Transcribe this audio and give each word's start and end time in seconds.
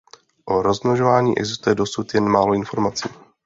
O 0.45 0.61
rozmnožování 0.61 1.37
existuje 1.37 1.75
dosud 1.75 2.13
jen 2.13 2.29
málo 2.29 2.53
informací. 2.53 3.09